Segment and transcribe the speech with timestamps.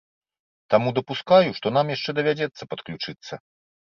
[0.73, 3.33] Таму дапускаю, што нам яшчэ давядзецца падключыцца.